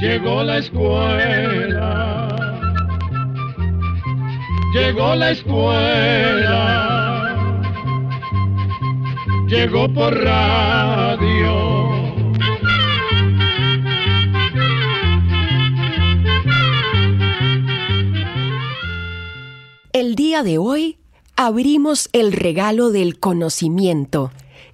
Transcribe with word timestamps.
llegó 0.00 0.42
la 0.42 0.58
escuela, 0.58 2.28
llegó 4.72 5.14
la 5.14 5.30
escuela, 5.30 6.66
llegó 9.46 9.92
por 9.92 10.14
radio. 10.14 11.80
El 19.92 20.14
día 20.14 20.42
de 20.42 20.56
hoy 20.56 20.96
abrimos 21.36 22.08
el 22.12 22.32
regalo 22.32 22.90
del 22.90 23.18
conocimiento, 23.18 24.30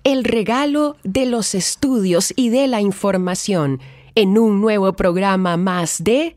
el 0.06 0.22
regalo 0.22 0.96
de 1.02 1.26
los 1.26 1.56
estudios 1.56 2.32
y 2.36 2.50
de 2.50 2.68
la 2.68 2.80
información 2.80 3.80
en 4.14 4.38
un 4.38 4.60
nuevo 4.60 4.92
programa 4.92 5.56
más 5.56 6.04
de... 6.04 6.36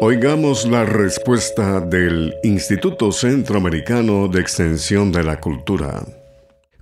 Oigamos 0.00 0.66
la 0.66 0.86
respuesta 0.86 1.82
del 1.82 2.32
Instituto 2.42 3.12
Centroamericano 3.12 4.28
de 4.28 4.40
Extensión 4.40 5.12
de 5.12 5.24
la 5.24 5.38
Cultura. 5.40 6.02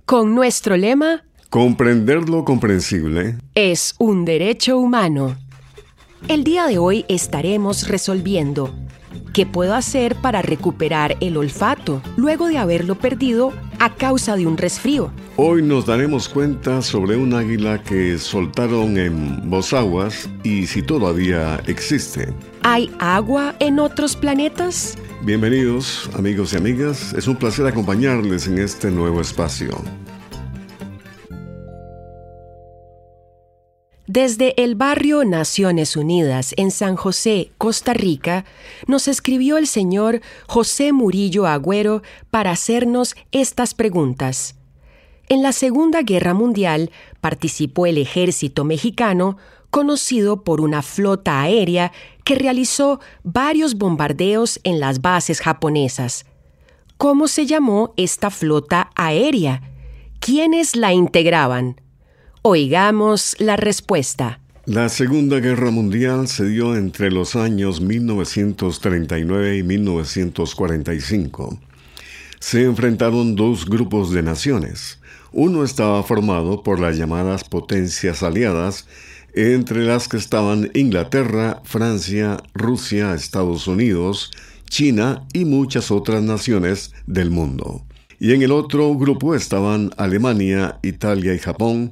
Con 0.05 0.33
nuestro 0.33 0.77
lema, 0.77 1.25
Comprender 1.49 2.29
lo 2.29 2.45
comprensible 2.45 3.35
es 3.55 3.93
un 3.99 4.23
derecho 4.23 4.77
humano. 4.77 5.35
El 6.29 6.45
día 6.45 6.65
de 6.67 6.77
hoy 6.77 7.03
estaremos 7.09 7.89
resolviendo 7.89 8.73
qué 9.33 9.45
puedo 9.45 9.75
hacer 9.75 10.15
para 10.15 10.41
recuperar 10.41 11.17
el 11.21 11.37
olfato 11.37 12.01
luego 12.17 12.47
de 12.47 12.57
haberlo 12.57 12.95
perdido 12.95 13.53
a 13.79 13.95
causa 13.95 14.35
de 14.35 14.45
un 14.45 14.57
resfrío. 14.57 15.11
Hoy 15.37 15.61
nos 15.61 15.85
daremos 15.85 16.27
cuenta 16.27 16.81
sobre 16.81 17.15
un 17.15 17.33
águila 17.33 17.81
que 17.81 18.17
soltaron 18.17 18.97
en 18.97 19.49
Bozaguas 19.49 20.29
y 20.43 20.65
si 20.67 20.81
todavía 20.81 21.61
existe. 21.65 22.33
¿Hay 22.63 22.91
agua 22.99 23.55
en 23.59 23.79
otros 23.79 24.15
planetas? 24.15 24.97
Bienvenidos 25.21 26.09
amigos 26.17 26.53
y 26.53 26.57
amigas, 26.57 27.13
es 27.13 27.27
un 27.27 27.35
placer 27.35 27.65
acompañarles 27.67 28.47
en 28.47 28.57
este 28.57 28.89
nuevo 28.89 29.21
espacio. 29.21 29.69
Desde 34.11 34.59
el 34.63 34.73
barrio 34.73 35.23
Naciones 35.23 35.95
Unidas 35.95 36.55
en 36.57 36.71
San 36.71 36.95
José, 36.95 37.51
Costa 37.59 37.93
Rica, 37.93 38.43
nos 38.87 39.07
escribió 39.07 39.59
el 39.59 39.67
señor 39.67 40.21
José 40.47 40.93
Murillo 40.93 41.45
Agüero 41.45 42.01
para 42.31 42.49
hacernos 42.49 43.15
estas 43.31 43.75
preguntas. 43.75 44.55
En 45.27 45.43
la 45.43 45.51
Segunda 45.51 46.01
Guerra 46.01 46.33
Mundial 46.33 46.89
participó 47.21 47.85
el 47.85 47.99
ejército 47.99 48.63
mexicano, 48.63 49.37
conocido 49.69 50.43
por 50.43 50.59
una 50.59 50.81
flota 50.81 51.39
aérea 51.39 51.91
que 52.25 52.33
realizó 52.33 52.99
varios 53.21 53.77
bombardeos 53.77 54.59
en 54.63 54.79
las 54.79 55.03
bases 55.03 55.39
japonesas. 55.39 56.25
¿Cómo 56.97 57.27
se 57.27 57.45
llamó 57.45 57.93
esta 57.95 58.31
flota 58.31 58.89
aérea? 58.95 59.61
¿Quiénes 60.19 60.75
la 60.75 60.93
integraban? 60.93 61.79
Oigamos 62.41 63.35
la 63.39 63.57
respuesta. 63.57 64.39
La 64.65 64.87
Segunda 64.87 65.41
Guerra 65.41 65.71
Mundial 65.71 66.29
se 66.29 66.47
dio 66.47 66.77
entre 66.77 67.11
los 67.11 67.35
años 67.35 67.81
1939 67.81 69.57
y 69.57 69.63
1945. 69.63 71.59
Se 72.39 72.63
enfrentaron 72.63 73.35
dos 73.35 73.65
grupos 73.65 74.11
de 74.11 74.23
naciones. 74.23 74.99
Uno 75.33 75.65
estaba 75.65 76.01
formado 76.01 76.63
por 76.63 76.79
las 76.79 76.95
llamadas 76.97 77.43
potencias 77.43 78.23
aliadas, 78.23 78.87
entre 79.33 79.83
las 79.83 80.07
que 80.07 80.15
estaban 80.15 80.71
Inglaterra, 80.73 81.61
Francia, 81.65 82.37
Rusia, 82.53 83.15
Estados 83.15 83.67
Unidos, 83.67 84.31
China 84.69 85.25
y 85.33 85.43
muchas 85.43 85.91
otras 85.91 86.23
naciones 86.23 86.93
del 87.05 87.31
mundo. 87.31 87.83
Y 88.17 88.31
en 88.33 88.43
el 88.43 88.53
otro 88.53 88.95
grupo 88.95 89.35
estaban 89.35 89.91
Alemania, 89.97 90.79
Italia 90.83 91.33
y 91.33 91.39
Japón, 91.39 91.91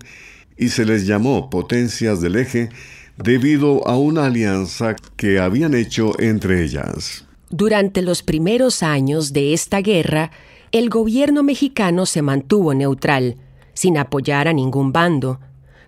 y 0.58 0.70
se 0.70 0.86
les 0.86 1.06
llamó 1.06 1.50
potencias 1.50 2.22
del 2.22 2.36
eje 2.36 2.70
debido 3.18 3.88
a 3.88 3.98
una 3.98 4.26
alianza 4.26 4.96
que 5.16 5.40
habían 5.40 5.74
hecho 5.74 6.20
entre 6.20 6.64
ellas. 6.64 7.26
Durante 7.50 8.02
los 8.02 8.24
primeros 8.24 8.84
años 8.84 9.34
de 9.34 9.54
esta 9.54 9.80
guerra, 9.82 10.32
el 10.72 10.90
gobierno 10.90 11.44
mexicano 11.44 12.06
se 12.06 12.22
mantuvo 12.22 12.74
neutral, 12.74 13.38
sin 13.74 13.98
apoyar 13.98 14.48
a 14.48 14.54
ningún 14.54 14.92
bando, 14.92 15.40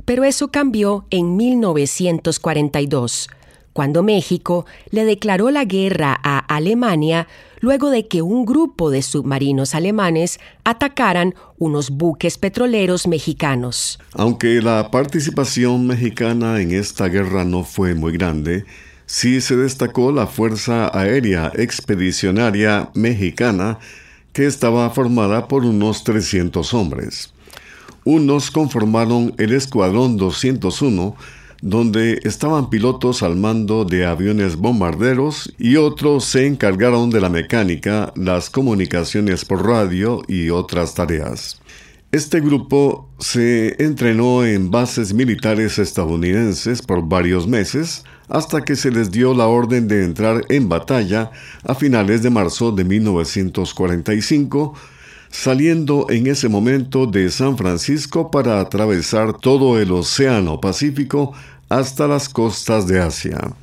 pero 0.06 0.24
eso 0.24 0.48
cambió 0.50 1.06
en 1.10 1.36
1942, 1.36 3.30
cuando 3.74 4.04
México 4.04 4.66
le 4.90 5.06
declaró 5.06 5.52
la 5.52 5.66
guerra 5.66 6.18
a 6.24 6.40
Alemania 6.40 7.28
luego 7.60 7.90
de 7.90 8.08
que 8.08 8.22
un 8.22 8.46
grupo 8.46 8.90
de 8.90 9.02
submarinos 9.02 9.76
alemanes 9.76 10.40
atacaran 10.64 11.36
unos 11.58 11.90
buques 11.90 12.38
petroleros 12.38 13.08
mexicanos. 13.08 14.00
Aunque 14.14 14.62
la 14.62 14.92
participación 14.92 15.88
mexicana 15.88 16.62
en 16.62 16.72
esta 16.72 17.08
guerra 17.08 17.46
no 17.46 17.64
fue 17.64 17.96
muy 17.96 18.14
grande, 18.14 18.66
sí 19.06 19.42
se 19.42 19.56
destacó 19.56 20.12
la 20.12 20.28
Fuerza 20.28 20.90
Aérea 20.98 21.52
Expedicionaria 21.56 22.90
Mexicana, 22.94 23.80
que 24.34 24.46
estaba 24.46 24.90
formada 24.92 25.48
por 25.48 25.66
unos 25.66 26.04
300 26.04 26.74
hombres. 26.74 27.34
Unos 28.06 28.52
conformaron 28.52 29.34
el 29.38 29.54
Escuadrón 29.54 30.18
201, 30.18 31.16
donde 31.62 32.20
estaban 32.24 32.70
pilotos 32.70 33.24
al 33.24 33.36
mando 33.36 33.86
de 33.86 34.06
aviones 34.06 34.56
bombarderos 34.56 35.54
y 35.58 35.76
otros 35.76 36.26
se 36.26 36.48
encargaron 36.48 37.10
de 37.10 37.22
la 37.22 37.30
mecánica, 37.30 38.14
las 38.16 38.50
comunicaciones 38.50 39.46
por 39.46 39.66
radio 39.66 40.22
y 40.28 40.50
otras 40.50 40.94
tareas. 40.96 41.62
Este 42.12 42.40
grupo 42.40 43.08
se 43.20 43.84
entrenó 43.84 44.44
en 44.44 44.72
bases 44.72 45.14
militares 45.14 45.78
estadounidenses 45.78 46.82
por 46.82 47.08
varios 47.08 47.48
meses 47.48 48.04
hasta 48.30 48.62
que 48.62 48.76
se 48.76 48.90
les 48.90 49.12
dio 49.12 49.36
la 49.36 49.46
orden 49.46 49.88
de 49.88 50.04
entrar 50.04 50.44
en 50.50 50.70
batalla 50.70 51.30
a 51.64 51.76
finales 51.76 52.24
de 52.24 52.32
marzo 52.32 52.72
de 52.72 52.84
1945 52.84 54.74
saliendo 55.30 56.08
en 56.10 56.28
ese 56.28 56.50
momento 56.50 57.06
de 57.06 57.30
San 57.30 57.58
Francisco 57.58 58.32
para 58.32 58.60
atravesar 58.60 59.38
todo 59.38 59.80
el 59.80 59.92
Océano 59.92 60.60
Pacífico 60.60 61.34
hasta 61.70 62.08
las 62.08 62.28
costas 62.30 62.88
de 62.88 63.00
Asia. 63.00 63.54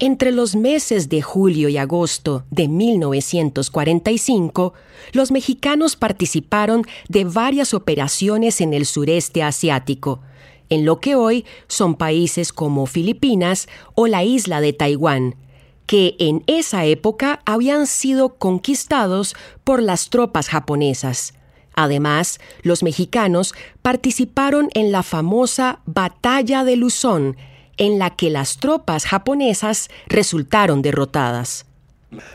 Entre 0.00 0.32
los 0.32 0.56
meses 0.56 1.08
de 1.08 1.22
julio 1.22 1.68
y 1.68 1.78
agosto 1.78 2.42
de 2.50 2.66
1945, 2.66 4.74
los 5.12 5.30
mexicanos 5.30 5.94
participaron 5.94 6.84
de 7.08 7.22
varias 7.24 7.74
operaciones 7.74 8.60
en 8.60 8.74
el 8.74 8.86
sureste 8.86 9.44
asiático, 9.44 10.20
en 10.68 10.84
lo 10.84 10.98
que 10.98 11.14
hoy 11.14 11.44
son 11.68 11.94
países 11.94 12.52
como 12.52 12.86
Filipinas 12.86 13.68
o 13.94 14.08
la 14.08 14.24
isla 14.24 14.60
de 14.60 14.72
Taiwán, 14.72 15.36
que 15.86 16.16
en 16.18 16.42
esa 16.46 16.84
época 16.84 17.40
habían 17.44 17.86
sido 17.86 18.34
conquistados 18.36 19.34
por 19.64 19.82
las 19.82 20.10
tropas 20.10 20.48
japonesas. 20.48 21.34
Además, 21.74 22.38
los 22.62 22.82
mexicanos 22.82 23.54
participaron 23.82 24.68
en 24.74 24.92
la 24.92 25.02
famosa 25.02 25.80
Batalla 25.86 26.64
de 26.64 26.76
Luzón, 26.76 27.36
en 27.76 27.98
la 27.98 28.10
que 28.10 28.30
las 28.30 28.58
tropas 28.58 29.06
japonesas 29.06 29.88
resultaron 30.06 30.82
derrotadas. 30.82 31.66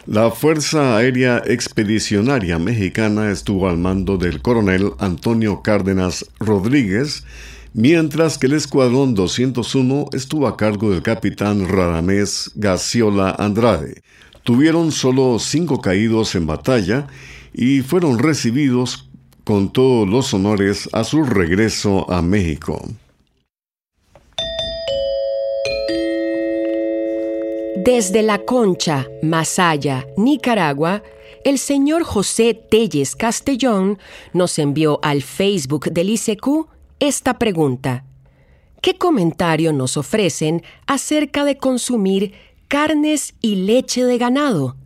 La 0.05 0.29
Fuerza 0.31 0.97
Aérea 0.97 1.41
Expedicionaria 1.45 2.59
Mexicana 2.59 3.31
estuvo 3.31 3.69
al 3.69 3.77
mando 3.77 4.17
del 4.17 4.41
coronel 4.41 4.91
Antonio 4.99 5.61
Cárdenas 5.61 6.25
Rodríguez, 6.39 7.23
mientras 7.73 8.37
que 8.37 8.47
el 8.47 8.53
Escuadrón 8.53 9.13
201 9.13 10.05
estuvo 10.13 10.47
a 10.47 10.57
cargo 10.57 10.91
del 10.91 11.01
capitán 11.01 11.67
Radamés 11.67 12.51
Gaciola 12.55 13.35
Andrade. 13.37 14.01
Tuvieron 14.43 14.91
solo 14.91 15.37
cinco 15.39 15.81
caídos 15.81 16.35
en 16.35 16.47
batalla 16.47 17.07
y 17.53 17.81
fueron 17.81 18.19
recibidos 18.19 19.09
con 19.43 19.71
todos 19.71 20.07
los 20.07 20.33
honores 20.33 20.89
a 20.93 21.03
su 21.03 21.23
regreso 21.23 22.09
a 22.11 22.21
México. 22.21 22.81
Desde 27.83 28.23
La 28.23 28.39
Concha, 28.39 29.07
Masaya, 29.23 30.05
Nicaragua, 30.17 31.01
el 31.45 31.57
señor 31.57 32.03
José 32.03 32.53
Telles 32.53 33.15
Castellón 33.15 33.97
nos 34.33 34.59
envió 34.59 34.99
al 35.01 35.23
Facebook 35.23 35.89
del 35.91 36.09
ICQ 36.09 36.67
esta 36.99 37.39
pregunta. 37.39 38.03
¿Qué 38.81 38.97
comentario 38.97 39.73
nos 39.73 39.97
ofrecen 39.97 40.63
acerca 40.87 41.43
de 41.43 41.57
consumir 41.57 42.33
carnes 42.67 43.33
y 43.41 43.55
leche 43.55 44.05
de 44.05 44.17
ganado? 44.17 44.77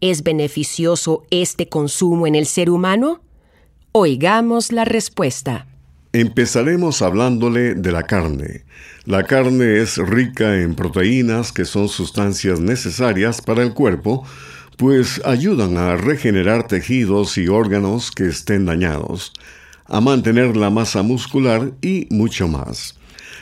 ¿Es 0.00 0.22
beneficioso 0.22 1.24
este 1.30 1.68
consumo 1.68 2.26
en 2.26 2.34
el 2.34 2.46
ser 2.46 2.70
humano? 2.70 3.20
Oigamos 3.92 4.72
la 4.72 4.84
respuesta. 4.84 5.66
Empezaremos 6.12 7.02
hablándole 7.02 7.74
de 7.74 7.92
la 7.92 8.04
carne. 8.04 8.64
La 9.04 9.24
carne 9.24 9.80
es 9.80 9.98
rica 9.98 10.60
en 10.60 10.74
proteínas 10.74 11.52
que 11.52 11.64
son 11.64 11.88
sustancias 11.88 12.60
necesarias 12.60 13.42
para 13.42 13.62
el 13.62 13.74
cuerpo, 13.74 14.24
pues 14.76 15.20
ayudan 15.24 15.76
a 15.76 15.96
regenerar 15.96 16.66
tejidos 16.66 17.36
y 17.36 17.48
órganos 17.48 18.10
que 18.10 18.26
estén 18.26 18.64
dañados, 18.64 19.32
a 19.86 20.00
mantener 20.00 20.56
la 20.56 20.70
masa 20.70 21.02
muscular 21.02 21.72
y 21.82 22.06
mucho 22.10 22.48
más. 22.48 22.96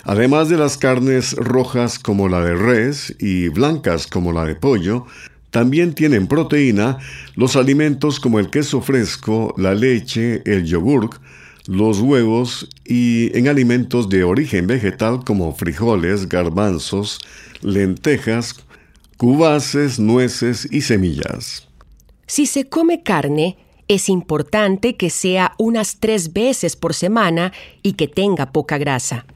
Además 0.05 0.49
de 0.49 0.57
las 0.57 0.77
carnes 0.77 1.35
rojas 1.35 1.99
como 1.99 2.29
la 2.29 2.41
de 2.41 2.55
res 2.55 3.15
y 3.21 3.49
blancas 3.49 4.07
como 4.07 4.33
la 4.33 4.45
de 4.45 4.57
pollo, 4.57 5.07
también 5.51 5.95
tienen 5.95 6.27
proteína 6.27 6.99
los 7.37 7.57
alimentos 7.57 8.19
como 8.19 8.39
el 8.39 8.51
queso 8.51 8.81
fresco, 8.81 9.55
la 9.57 9.75
leche, 9.75 10.43
el 10.47 10.65
yogur, 10.65 11.11
los 11.67 12.01
huevos 12.01 12.69
y 12.85 13.37
en 13.37 13.49
alimentos 13.49 14.09
de 14.09 14.25
origen 14.25 14.67
vegetal 14.67 15.23
como 15.25 15.55
frijoles, 15.55 16.29
garbanzos, 16.29 17.21
lentejas, 17.61 18.57
cubaces, 19.17 20.01
nueces 20.01 20.67
y 20.71 20.81
semillas. 20.81 21.69
Si 22.27 22.47
se 22.47 22.69
come 22.69 23.03
carne, 23.03 23.57
es 23.89 24.09
importante 24.09 24.97
que 24.97 25.11
sea 25.11 25.55
unas 25.59 25.99
tres 25.99 26.33
veces 26.33 26.77
por 26.77 26.95
semana 26.95 27.53
y 27.83 27.95
que 27.95 28.09
tenga 28.09 28.53
poca 28.53 28.79
grasa. 28.79 29.27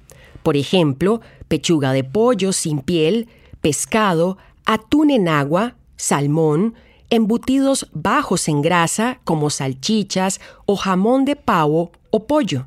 Por 0.43 0.57
ejemplo, 0.57 1.21
pechuga 1.49 1.93
de 1.93 2.05
pollo 2.05 2.53
sin 2.53 2.81
piel, 2.81 3.29
pescado, 3.61 4.39
atún 4.65 5.11
en 5.11 5.29
agua, 5.29 5.77
salmón, 5.97 6.75
embutidos 7.11 7.89
bajos 7.93 8.49
en 8.49 8.63
grasa 8.63 9.21
como 9.25 9.51
salchichas 9.51 10.41
o 10.67 10.77
jamón 10.77 11.25
de 11.25 11.37
pavo 11.37 11.93
o 12.11 12.27
pollo. 12.27 12.67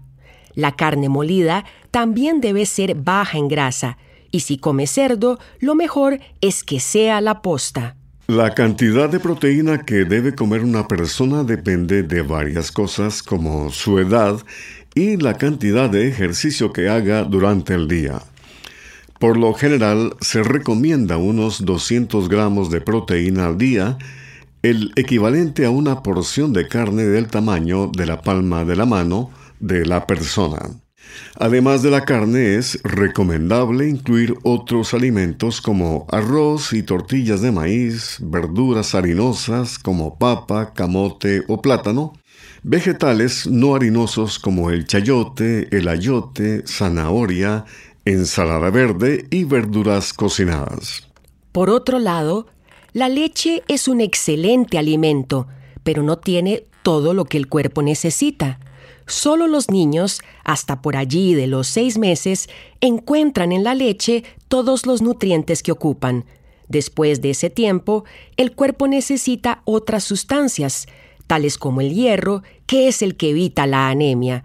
La 0.56 0.76
carne 0.76 1.10
molida 1.10 1.66
también 1.92 2.42
debe 2.42 2.66
ser 2.66 2.96
baja 2.96 3.38
en 3.38 3.48
grasa 3.48 3.98
y 4.31 4.42
si 4.42 4.58
come 4.58 4.88
cerdo, 4.88 5.40
lo 5.60 5.76
mejor 5.76 6.20
es 6.42 6.64
que 6.64 6.80
sea 6.80 7.22
la 7.22 7.42
posta. 7.42 7.96
La 8.30 8.54
cantidad 8.54 9.10
de 9.10 9.20
proteína 9.20 9.80
que 9.86 10.06
debe 10.06 10.36
comer 10.36 10.64
una 10.64 10.88
persona 10.88 11.44
depende 11.44 12.04
de 12.04 12.22
varias 12.22 12.72
cosas 12.72 13.24
como 13.24 13.72
su 13.72 13.98
edad 13.98 14.38
y 14.94 15.18
la 15.18 15.34
cantidad 15.34 15.90
de 15.90 16.08
ejercicio 16.08 16.72
que 16.72 16.90
haga 16.90 17.24
durante 17.24 17.74
el 17.74 17.88
día. 17.88 18.22
Por 19.18 19.36
lo 19.36 19.56
general 19.56 20.14
se 20.22 20.44
recomienda 20.44 21.18
unos 21.18 21.66
200 21.66 22.30
gramos 22.30 22.70
de 22.70 22.81
proteína 22.81 23.48
al 23.48 23.58
día 23.58 23.98
el 24.62 24.92
equivalente 24.96 25.66
a 25.66 25.72
una 25.72 26.04
porción 26.04 26.54
de 26.54 26.68
carne 26.68 27.06
del 27.06 27.30
tamaño 27.30 27.88
de 27.88 28.06
la 28.06 28.22
palma 28.22 28.64
de 28.64 28.76
la 28.76 28.86
mano 28.86 29.31
de 29.60 29.88
la 29.88 30.06
persona. 30.06 30.70
Además 31.35 31.81
de 31.81 31.91
la 31.91 32.06
carne, 32.06 32.56
es 32.56 32.79
recomendable 32.83 33.88
incluir 33.88 34.35
otros 34.44 34.94
alimentos 34.94 35.61
como 35.61 36.06
arroz 36.09 36.73
y 36.73 36.83
tortillas 36.83 37.41
de 37.41 37.51
maíz, 37.51 38.17
verduras 38.19 38.95
harinosas 38.95 39.79
como 39.79 40.17
papa, 40.17 40.73
camote 40.73 41.44
o 41.47 41.61
plátano, 41.61 42.13
vegetales 42.63 43.47
no 43.47 43.75
harinosos 43.75 44.39
como 44.39 44.69
el 44.69 44.85
chayote, 44.85 45.67
el 45.75 45.88
ayote, 45.88 46.63
zanahoria, 46.67 47.65
ensalada 48.06 48.69
verde 48.69 49.25
y 49.29 49.44
verduras 49.44 50.13
cocinadas. 50.13 51.07
Por 51.51 51.69
otro 51.69 52.00
lado, 52.00 52.47
la 52.94 53.09
leche 53.09 53.63
es 53.67 53.88
un 53.88 54.01
excelente 54.01 54.77
alimento, 54.77 55.47
pero 55.83 56.03
no 56.03 56.17
tiene 56.17 56.63
todo 56.83 57.13
lo 57.13 57.25
que 57.25 57.38
el 57.38 57.47
cuerpo 57.47 57.81
necesita. 57.81 58.59
Solo 59.09 59.47
los 59.47 59.71
niños, 59.71 60.21
hasta 60.44 60.83
por 60.83 60.95
allí 60.95 61.33
de 61.33 61.47
los 61.47 61.65
seis 61.65 61.97
meses, 61.97 62.47
encuentran 62.79 63.51
en 63.51 63.63
la 63.63 63.73
leche 63.73 64.23
todos 64.47 64.85
los 64.85 65.01
nutrientes 65.01 65.63
que 65.63 65.71
ocupan. 65.71 66.25
Después 66.67 67.19
de 67.19 67.31
ese 67.31 67.50
tiempo, 67.50 68.06
el 68.38 68.53
cuerpo 68.53 68.88
necesita 68.88 69.63
otras 69.65 70.03
sustancias, 70.03 70.85
tales 71.25 71.57
como 71.57 71.81
el 71.81 71.91
hierro, 71.91 72.44
que 72.67 72.88
es 72.88 73.01
el 73.01 73.17
que 73.17 73.31
evita 73.31 73.65
la 73.65 73.89
anemia. 73.89 74.44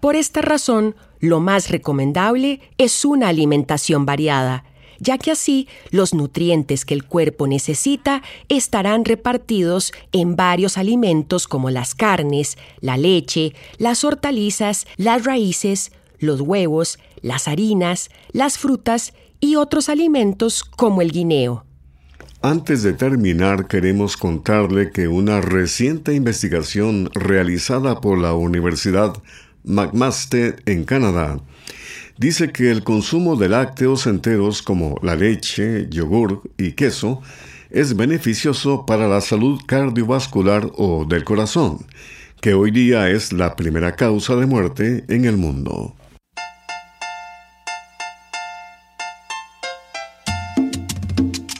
Por 0.00 0.16
esta 0.16 0.40
razón, 0.40 0.96
lo 1.20 1.40
más 1.40 1.68
recomendable 1.68 2.62
es 2.78 3.04
una 3.04 3.28
alimentación 3.28 4.06
variada 4.06 4.64
ya 4.98 5.18
que 5.18 5.30
así 5.30 5.68
los 5.90 6.14
nutrientes 6.14 6.84
que 6.84 6.94
el 6.94 7.04
cuerpo 7.04 7.46
necesita 7.46 8.22
estarán 8.48 9.04
repartidos 9.04 9.92
en 10.12 10.36
varios 10.36 10.78
alimentos 10.78 11.48
como 11.48 11.70
las 11.70 11.94
carnes, 11.94 12.58
la 12.80 12.96
leche, 12.96 13.54
las 13.78 14.04
hortalizas, 14.04 14.86
las 14.96 15.24
raíces, 15.24 15.92
los 16.18 16.40
huevos, 16.40 16.98
las 17.22 17.48
harinas, 17.48 18.10
las 18.32 18.58
frutas 18.58 19.12
y 19.40 19.56
otros 19.56 19.88
alimentos 19.88 20.64
como 20.64 21.02
el 21.02 21.12
guineo. 21.12 21.64
Antes 22.42 22.82
de 22.82 22.92
terminar, 22.92 23.66
queremos 23.66 24.16
contarle 24.16 24.90
que 24.90 25.08
una 25.08 25.40
reciente 25.40 26.14
investigación 26.14 27.10
realizada 27.14 28.00
por 28.00 28.18
la 28.18 28.34
Universidad 28.34 29.14
McMaster 29.64 30.62
en 30.66 30.84
Canadá 30.84 31.40
dice 32.18 32.52
que 32.52 32.70
el 32.70 32.82
consumo 32.82 33.36
de 33.36 33.48
lácteos 33.48 34.06
enteros 34.06 34.62
como 34.62 34.98
la 35.02 35.16
leche, 35.16 35.86
yogur 35.90 36.42
y 36.56 36.72
queso 36.72 37.22
es 37.70 37.96
beneficioso 37.96 38.86
para 38.86 39.08
la 39.08 39.20
salud 39.20 39.60
cardiovascular 39.66 40.70
o 40.76 41.04
del 41.04 41.24
corazón, 41.24 41.86
que 42.40 42.54
hoy 42.54 42.70
día 42.70 43.10
es 43.10 43.32
la 43.32 43.56
primera 43.56 43.96
causa 43.96 44.36
de 44.36 44.46
muerte 44.46 45.04
en 45.08 45.24
el 45.24 45.36
mundo. 45.36 45.94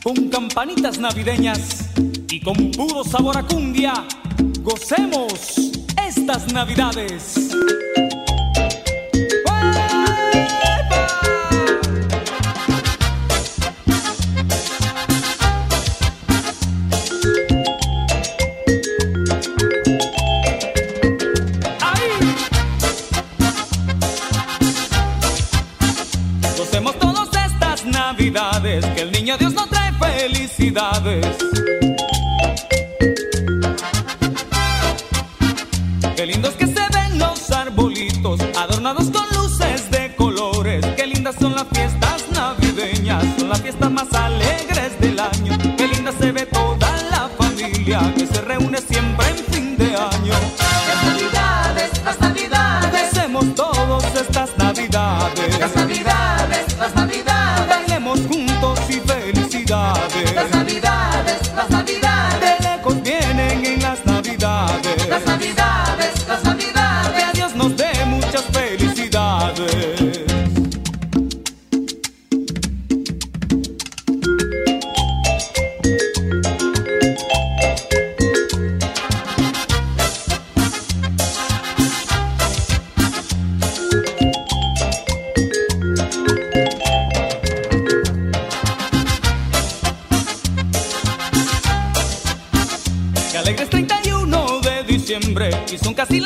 Con 0.03 0.29
campanitas 0.29 0.99
navideñas 0.99 1.91
y 2.31 2.41
con 2.41 2.71
puro 2.71 3.03
sabor 3.03 3.37
a 3.37 3.43
cumbia, 3.43 4.05
gocemos 4.63 5.73
estas 6.07 6.53
navidades. 6.53 7.51
Felicidades. 30.77 31.56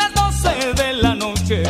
Las 0.01 0.15
12 0.15 0.75
de 0.83 0.93
la 0.95 1.15
noche. 1.15 1.63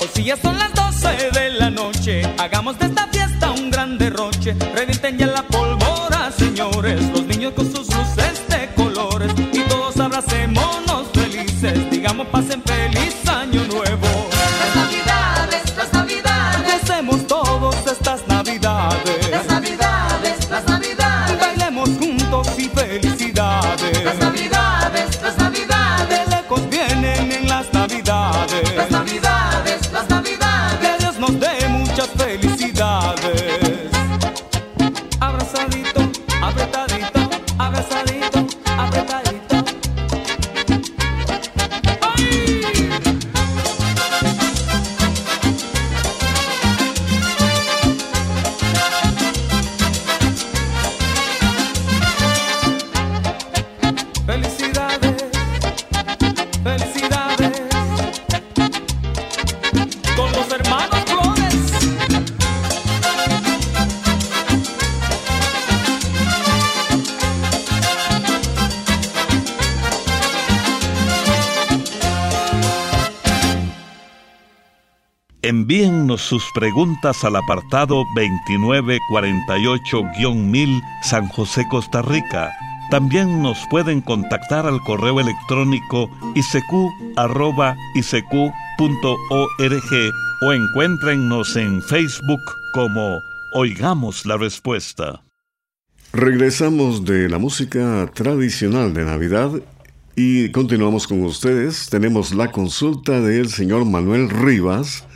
O 0.00 0.04
si 0.14 0.24
ya 0.24 0.36
son 0.36 0.58
las 0.58 0.72
12 0.74 1.30
de 1.32 1.50
la 1.50 1.70
noche, 1.70 2.22
hagamos 2.38 2.78
de 2.78 2.86
esta 2.86 3.06
fiesta 3.08 3.50
un 3.50 3.70
gran 3.70 3.98
derroche. 3.98 4.54
Revienten 4.74 5.18
ya 5.18 5.26
sus 76.22 76.42
preguntas 76.54 77.22
al 77.24 77.36
apartado 77.36 78.04
2948-1000 78.16 80.82
San 81.02 81.28
José, 81.28 81.68
Costa 81.68 82.00
Rica. 82.02 82.52
También 82.90 83.42
nos 83.42 83.58
pueden 83.70 84.00
contactar 84.00 84.66
al 84.66 84.80
correo 84.80 85.20
electrónico 85.20 86.10
isq.org 86.34 86.90
o 90.42 90.52
encuéntrennos 90.52 91.54
en 91.56 91.80
Facebook 91.82 92.40
como 92.74 93.20
Oigamos 93.54 94.26
la 94.26 94.36
Respuesta. 94.36 95.22
Regresamos 96.12 97.04
de 97.04 97.28
la 97.28 97.38
música 97.38 98.10
tradicional 98.14 98.92
de 98.94 99.04
Navidad 99.04 99.52
y 100.14 100.50
continuamos 100.50 101.06
con 101.06 101.24
ustedes. 101.24 101.88
Tenemos 101.88 102.34
la 102.34 102.52
consulta 102.52 103.20
del 103.20 103.48
señor 103.48 103.86
Manuel 103.86 104.28
Rivas. 104.28 105.06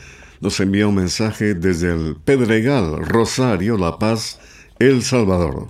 Nos 0.41 0.61
envía 0.61 0.87
un 0.87 0.97
mensaje 0.97 1.55
desde 1.55 1.93
el 1.93 2.17
Pedregal, 2.17 3.05
Rosario, 3.07 3.79
La 3.79 3.99
Paz, 3.99 4.39
El 4.79 5.03
Salvador. 5.03 5.69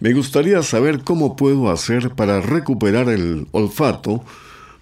Me 0.00 0.12
gustaría 0.12 0.62
saber 0.62 1.02
cómo 1.02 1.36
puedo 1.36 1.70
hacer 1.70 2.10
para 2.10 2.40
recuperar 2.40 3.08
el 3.08 3.46
olfato, 3.52 4.24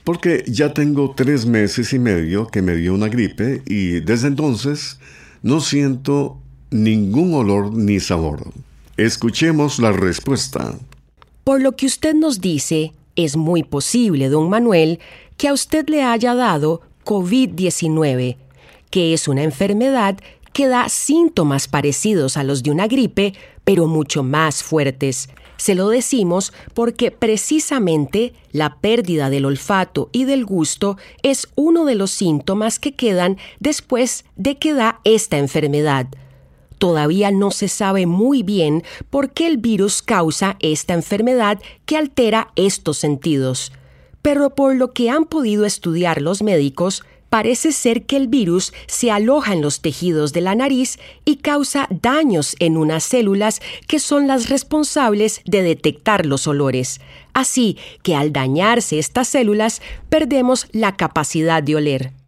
porque 0.02 0.44
ya 0.46 0.74
tengo 0.74 1.14
tres 1.16 1.46
meses 1.46 1.92
y 1.92 1.98
medio 1.98 2.46
que 2.48 2.62
me 2.62 2.76
dio 2.76 2.94
una 2.94 3.08
gripe 3.08 3.62
y 3.66 4.00
desde 4.00 4.28
entonces 4.28 4.98
no 5.42 5.60
siento 5.60 6.38
ningún 6.70 7.34
olor 7.34 7.72
ni 7.72 8.00
sabor. 8.00 8.42
Escuchemos 8.96 9.78
la 9.78 9.92
respuesta. 9.92 10.74
Por 11.44 11.60
lo 11.60 11.72
que 11.76 11.86
usted 11.86 12.14
nos 12.14 12.40
dice, 12.40 12.92
es 13.16 13.36
muy 13.36 13.62
posible, 13.62 14.28
don 14.28 14.48
Manuel, 14.50 14.98
que 15.36 15.48
a 15.48 15.52
usted 15.52 15.88
le 15.88 16.02
haya 16.02 16.34
dado 16.34 16.80
COVID-19, 17.04 18.36
que 18.94 19.12
es 19.12 19.26
una 19.26 19.42
enfermedad 19.42 20.18
que 20.52 20.68
da 20.68 20.88
síntomas 20.88 21.66
parecidos 21.66 22.36
a 22.36 22.44
los 22.44 22.62
de 22.62 22.70
una 22.70 22.86
gripe, 22.86 23.34
pero 23.64 23.88
mucho 23.88 24.22
más 24.22 24.62
fuertes. 24.62 25.28
Se 25.56 25.74
lo 25.74 25.88
decimos 25.88 26.52
porque 26.74 27.10
precisamente 27.10 28.34
la 28.52 28.76
pérdida 28.76 29.30
del 29.30 29.46
olfato 29.46 30.10
y 30.12 30.26
del 30.26 30.44
gusto 30.44 30.96
es 31.24 31.48
uno 31.56 31.86
de 31.86 31.96
los 31.96 32.12
síntomas 32.12 32.78
que 32.78 32.94
quedan 32.94 33.36
después 33.58 34.26
de 34.36 34.58
que 34.58 34.74
da 34.74 35.00
esta 35.02 35.38
enfermedad. 35.38 36.06
Todavía 36.78 37.32
no 37.32 37.50
se 37.50 37.66
sabe 37.66 38.06
muy 38.06 38.44
bien 38.44 38.84
por 39.10 39.32
qué 39.32 39.48
el 39.48 39.56
virus 39.56 40.02
causa 40.02 40.56
esta 40.60 40.94
enfermedad 40.94 41.58
que 41.84 41.96
altera 41.96 42.52
estos 42.54 42.98
sentidos. 42.98 43.72
Pero 44.22 44.50
por 44.50 44.76
lo 44.76 44.92
que 44.92 45.10
han 45.10 45.24
podido 45.24 45.64
estudiar 45.64 46.22
los 46.22 46.44
médicos, 46.44 47.02
parece 47.34 47.72
ser 47.72 48.06
que 48.06 48.16
el 48.16 48.28
virus 48.28 48.72
se 48.86 49.10
aloja 49.10 49.54
en 49.54 49.60
los 49.60 49.80
tejidos 49.80 50.32
de 50.32 50.40
la 50.40 50.54
nariz 50.54 51.00
y 51.24 51.38
causa 51.38 51.88
daños 51.90 52.54
en 52.60 52.76
unas 52.76 53.02
células 53.02 53.60
que 53.88 53.98
son 53.98 54.28
las 54.28 54.50
responsables 54.50 55.40
de 55.44 55.64
detectar 55.64 56.26
los 56.26 56.46
olores. 56.46 57.00
Así 57.32 57.76
que 58.04 58.14
al 58.14 58.32
dañarse 58.32 59.00
estas 59.00 59.26
células, 59.26 59.82
perdemos 60.08 60.68
la 60.70 60.94
capacidad 60.94 61.60
de 61.60 61.74
oler. 61.74 62.23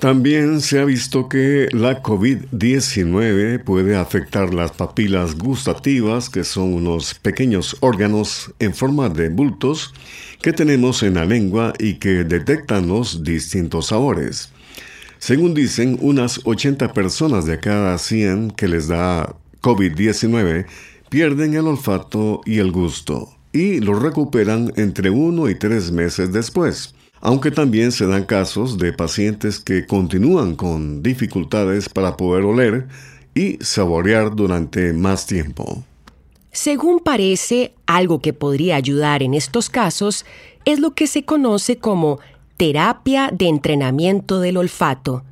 También 0.00 0.62
se 0.62 0.80
ha 0.80 0.86
visto 0.86 1.28
que 1.28 1.68
la 1.72 2.02
COVID-19 2.02 3.62
puede 3.62 3.96
afectar 3.96 4.54
las 4.54 4.72
papilas 4.72 5.36
gustativas, 5.36 6.30
que 6.30 6.42
son 6.42 6.72
unos 6.72 7.12
pequeños 7.16 7.76
órganos 7.80 8.50
en 8.60 8.72
forma 8.72 9.10
de 9.10 9.28
bultos 9.28 9.92
que 10.40 10.54
tenemos 10.54 11.02
en 11.02 11.16
la 11.16 11.26
lengua 11.26 11.74
y 11.78 11.96
que 11.96 12.24
detectan 12.24 12.88
los 12.88 13.24
distintos 13.24 13.88
sabores. 13.88 14.50
Según 15.18 15.52
dicen, 15.52 15.98
unas 16.00 16.40
80 16.44 16.94
personas 16.94 17.44
de 17.44 17.60
cada 17.60 17.98
100 17.98 18.52
que 18.52 18.68
les 18.68 18.88
da 18.88 19.36
COVID-19 19.60 20.64
pierden 21.10 21.52
el 21.52 21.66
olfato 21.66 22.40
y 22.46 22.56
el 22.60 22.72
gusto 22.72 23.36
y 23.52 23.80
lo 23.80 24.00
recuperan 24.00 24.72
entre 24.76 25.10
uno 25.10 25.50
y 25.50 25.56
tres 25.56 25.90
meses 25.92 26.32
después 26.32 26.94
aunque 27.20 27.50
también 27.50 27.92
se 27.92 28.06
dan 28.06 28.24
casos 28.24 28.78
de 28.78 28.92
pacientes 28.92 29.60
que 29.60 29.86
continúan 29.86 30.56
con 30.56 31.02
dificultades 31.02 31.88
para 31.88 32.16
poder 32.16 32.44
oler 32.44 32.88
y 33.34 33.58
saborear 33.60 34.34
durante 34.34 34.92
más 34.92 35.26
tiempo. 35.26 35.84
Según 36.52 37.00
parece, 37.00 37.74
algo 37.86 38.20
que 38.20 38.32
podría 38.32 38.76
ayudar 38.76 39.22
en 39.22 39.34
estos 39.34 39.70
casos 39.70 40.24
es 40.64 40.80
lo 40.80 40.94
que 40.94 41.06
se 41.06 41.24
conoce 41.24 41.78
como 41.78 42.18
terapia 42.56 43.30
de 43.32 43.48
entrenamiento 43.48 44.40
del 44.40 44.56
olfato, 44.56 45.22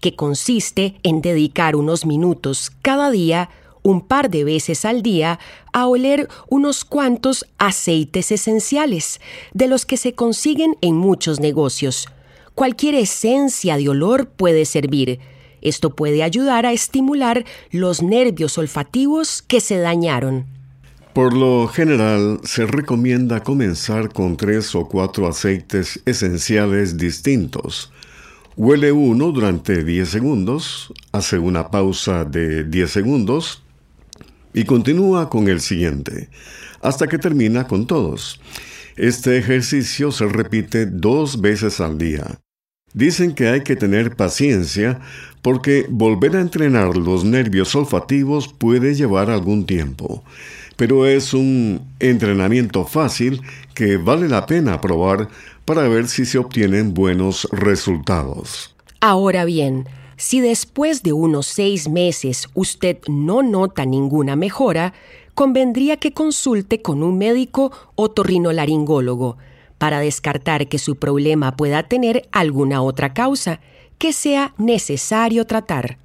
que 0.00 0.14
consiste 0.14 1.00
en 1.02 1.20
dedicar 1.20 1.74
unos 1.74 2.06
minutos 2.06 2.70
cada 2.82 3.10
día 3.10 3.50
un 3.88 4.02
par 4.02 4.28
de 4.28 4.44
veces 4.44 4.84
al 4.84 5.02
día 5.02 5.38
a 5.72 5.86
oler 5.86 6.28
unos 6.50 6.84
cuantos 6.84 7.46
aceites 7.56 8.30
esenciales, 8.30 9.18
de 9.54 9.66
los 9.66 9.86
que 9.86 9.96
se 9.96 10.12
consiguen 10.12 10.76
en 10.82 10.94
muchos 10.94 11.40
negocios. 11.40 12.06
Cualquier 12.54 12.94
esencia 12.94 13.78
de 13.78 13.88
olor 13.88 14.28
puede 14.28 14.66
servir. 14.66 15.20
Esto 15.62 15.96
puede 15.96 16.22
ayudar 16.22 16.66
a 16.66 16.72
estimular 16.72 17.46
los 17.70 18.02
nervios 18.02 18.58
olfativos 18.58 19.40
que 19.40 19.60
se 19.60 19.78
dañaron. 19.78 20.44
Por 21.14 21.32
lo 21.32 21.66
general, 21.66 22.40
se 22.44 22.66
recomienda 22.66 23.42
comenzar 23.42 24.12
con 24.12 24.36
tres 24.36 24.74
o 24.74 24.86
cuatro 24.86 25.26
aceites 25.26 26.00
esenciales 26.04 26.98
distintos. 26.98 27.90
Huele 28.54 28.92
uno 28.92 29.32
durante 29.32 29.82
10 29.82 30.08
segundos, 30.08 30.92
hace 31.12 31.38
una 31.38 31.70
pausa 31.70 32.24
de 32.24 32.64
10 32.64 32.90
segundos 32.90 33.62
y 34.58 34.64
continúa 34.64 35.30
con 35.30 35.46
el 35.46 35.60
siguiente, 35.60 36.30
hasta 36.82 37.06
que 37.06 37.16
termina 37.16 37.68
con 37.68 37.86
todos. 37.86 38.40
Este 38.96 39.38
ejercicio 39.38 40.10
se 40.10 40.26
repite 40.26 40.84
dos 40.84 41.40
veces 41.40 41.80
al 41.80 41.96
día. 41.96 42.40
Dicen 42.92 43.36
que 43.36 43.46
hay 43.46 43.60
que 43.60 43.76
tener 43.76 44.16
paciencia 44.16 44.98
porque 45.42 45.86
volver 45.88 46.34
a 46.34 46.40
entrenar 46.40 46.96
los 46.96 47.24
nervios 47.24 47.72
olfativos 47.76 48.48
puede 48.48 48.96
llevar 48.96 49.30
algún 49.30 49.64
tiempo, 49.64 50.24
pero 50.74 51.06
es 51.06 51.34
un 51.34 51.80
entrenamiento 52.00 52.84
fácil 52.84 53.42
que 53.74 53.96
vale 53.96 54.26
la 54.26 54.46
pena 54.46 54.80
probar 54.80 55.28
para 55.66 55.86
ver 55.86 56.08
si 56.08 56.26
se 56.26 56.36
obtienen 56.36 56.94
buenos 56.94 57.46
resultados. 57.52 58.74
Ahora 59.00 59.44
bien, 59.44 59.86
si 60.18 60.40
después 60.40 61.04
de 61.04 61.12
unos 61.12 61.46
seis 61.46 61.88
meses 61.88 62.48
usted 62.52 62.98
no 63.08 63.42
nota 63.42 63.86
ninguna 63.86 64.34
mejora, 64.34 64.92
convendría 65.34 65.96
que 65.96 66.12
consulte 66.12 66.82
con 66.82 67.04
un 67.04 67.16
médico 67.16 67.70
otorrinolaringólogo 67.94 69.38
para 69.78 70.00
descartar 70.00 70.66
que 70.66 70.78
su 70.78 70.96
problema 70.96 71.56
pueda 71.56 71.84
tener 71.84 72.28
alguna 72.32 72.82
otra 72.82 73.14
causa 73.14 73.60
que 73.96 74.12
sea 74.12 74.54
necesario 74.58 75.46
tratar. 75.46 75.98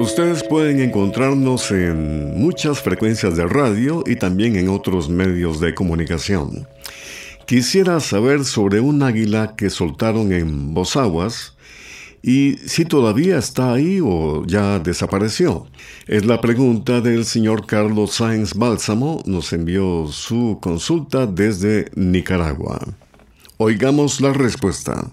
Ustedes 0.00 0.42
pueden 0.42 0.80
encontrarnos 0.80 1.70
en 1.70 2.40
muchas 2.40 2.80
frecuencias 2.80 3.36
de 3.36 3.46
radio 3.46 4.02
y 4.06 4.16
también 4.16 4.56
en 4.56 4.70
otros 4.70 5.10
medios 5.10 5.60
de 5.60 5.74
comunicación. 5.74 6.66
Quisiera 7.50 7.98
saber 7.98 8.44
sobre 8.44 8.78
un 8.78 9.02
águila 9.02 9.56
que 9.56 9.70
soltaron 9.70 10.32
en 10.32 10.72
Bosaguas 10.72 11.56
y 12.22 12.58
si 12.58 12.84
todavía 12.84 13.38
está 13.38 13.72
ahí 13.72 13.98
o 14.00 14.44
ya 14.46 14.78
desapareció. 14.78 15.66
Es 16.06 16.24
la 16.24 16.40
pregunta 16.40 17.00
del 17.00 17.24
señor 17.24 17.66
Carlos 17.66 18.12
Sáenz 18.12 18.54
Bálsamo. 18.54 19.20
Nos 19.26 19.52
envió 19.52 20.06
su 20.12 20.58
consulta 20.62 21.26
desde 21.26 21.90
Nicaragua. 21.96 22.78
Oigamos 23.56 24.20
la 24.20 24.32
respuesta. 24.32 25.10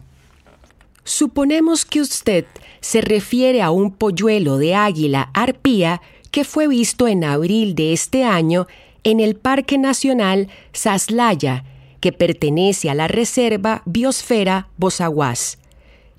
Suponemos 1.04 1.86
que 1.86 2.02
usted 2.02 2.46
se 2.82 3.02
refiere 3.02 3.64
a 3.64 3.72
un 3.72 3.90
polluelo 3.90 4.60
de 4.60 4.76
águila 4.76 5.32
arpía 5.34 6.04
que 6.30 6.44
fue 6.44 6.68
visto 6.68 7.08
en 7.08 7.24
abril 7.24 7.74
de 7.74 7.94
este 7.94 8.26
año 8.26 8.68
en 9.04 9.22
el 9.22 9.36
Parque 9.36 9.80
Nacional 9.80 10.50
Saslaya, 10.72 11.64
que 12.08 12.14
pertenece 12.14 12.90
a 12.90 12.96
la 12.96 13.10
Reserva 13.10 13.82
Biosfera 13.84 14.70
Bozaguas. 14.78 15.58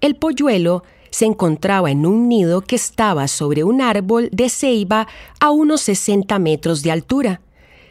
El 0.02 0.16
polluelo 0.16 0.82
se 1.08 1.24
encontraba 1.24 1.90
en 1.90 2.04
un 2.04 2.28
nido 2.28 2.60
que 2.60 2.76
estaba 2.76 3.26
sobre 3.26 3.64
un 3.64 3.80
árbol 3.80 4.28
de 4.30 4.50
ceiba 4.50 5.08
a 5.40 5.50
unos 5.50 5.80
60 5.80 6.38
metros 6.40 6.82
de 6.82 6.90
altura. 6.90 7.40